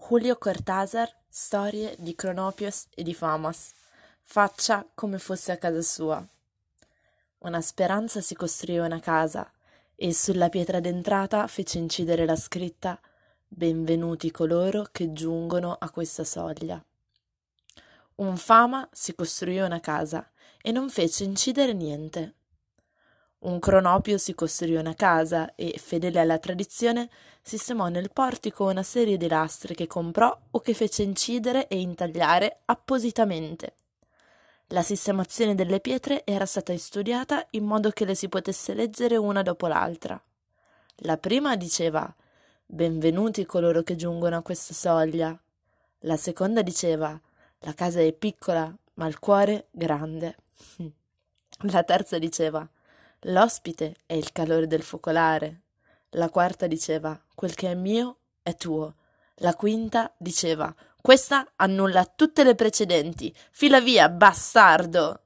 Julio 0.00 0.38
Cortázar, 0.38 1.12
storie 1.28 1.94
di 1.98 2.14
Cronopios 2.14 2.86
e 2.94 3.02
di 3.02 3.12
Famas. 3.12 3.72
Faccia 4.22 4.88
come 4.94 5.18
fosse 5.18 5.52
a 5.52 5.58
casa 5.58 5.82
sua. 5.82 6.26
Una 7.40 7.60
speranza 7.60 8.22
si 8.22 8.34
costruì 8.34 8.78
una 8.78 9.00
casa 9.00 9.52
e 9.94 10.14
sulla 10.14 10.48
pietra 10.48 10.80
d'entrata 10.80 11.46
fece 11.46 11.76
incidere 11.76 12.24
la 12.24 12.36
scritta 12.36 12.98
Benvenuti 13.46 14.30
coloro 14.30 14.88
che 14.90 15.12
giungono 15.12 15.76
a 15.78 15.90
questa 15.90 16.24
soglia. 16.24 16.82
Un 18.14 18.36
fama 18.38 18.88
si 18.92 19.14
costruì 19.14 19.58
una 19.58 19.80
casa 19.80 20.30
e 20.62 20.72
non 20.72 20.88
fece 20.88 21.24
incidere 21.24 21.74
niente. 21.74 22.34
Un 23.40 23.60
cronopio 23.60 24.18
si 24.18 24.34
costruì 24.34 24.74
una 24.74 24.94
casa 24.94 25.54
e, 25.54 25.78
fedele 25.78 26.18
alla 26.18 26.38
tradizione, 26.38 27.08
sistemò 27.40 27.86
nel 27.86 28.10
portico 28.12 28.66
una 28.66 28.82
serie 28.82 29.16
di 29.16 29.28
lastre 29.28 29.74
che 29.74 29.86
comprò 29.86 30.36
o 30.50 30.60
che 30.60 30.74
fece 30.74 31.04
incidere 31.04 31.68
e 31.68 31.78
intagliare 31.78 32.62
appositamente. 32.64 33.74
La 34.68 34.82
sistemazione 34.82 35.54
delle 35.54 35.78
pietre 35.78 36.24
era 36.24 36.46
stata 36.46 36.76
studiata 36.76 37.46
in 37.50 37.64
modo 37.64 37.90
che 37.90 38.04
le 38.04 38.16
si 38.16 38.28
potesse 38.28 38.74
leggere 38.74 39.16
una 39.16 39.42
dopo 39.42 39.68
l'altra. 39.68 40.20
La 41.02 41.16
prima 41.16 41.56
diceva 41.56 42.12
Benvenuti 42.66 43.46
coloro 43.46 43.82
che 43.82 43.94
giungono 43.94 44.36
a 44.36 44.42
questa 44.42 44.74
soglia. 44.74 45.40
La 46.00 46.16
seconda 46.16 46.60
diceva 46.60 47.18
La 47.60 47.72
casa 47.72 48.00
è 48.00 48.12
piccola, 48.12 48.76
ma 48.94 49.06
il 49.06 49.18
cuore 49.20 49.68
grande. 49.70 50.36
La 51.70 51.82
terza 51.84 52.18
diceva 52.18 52.68
L'ospite 53.22 53.96
è 54.06 54.12
il 54.12 54.30
calore 54.32 54.66
del 54.66 54.82
focolare. 54.82 55.62
La 56.10 56.30
quarta 56.30 56.66
diceva: 56.66 57.20
Quel 57.34 57.54
che 57.54 57.70
è 57.70 57.74
mio 57.74 58.18
è 58.42 58.54
tuo. 58.54 58.94
La 59.36 59.54
quinta 59.54 60.12
diceva: 60.16 60.72
Questa 61.00 61.52
annulla 61.56 62.04
tutte 62.04 62.44
le 62.44 62.54
precedenti. 62.54 63.34
Fila 63.50 63.80
via, 63.80 64.08
bastardo! 64.08 65.22